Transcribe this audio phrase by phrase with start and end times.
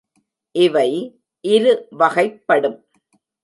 [0.55, 0.89] இவை
[1.41, 2.77] இரு வகைப்படும்.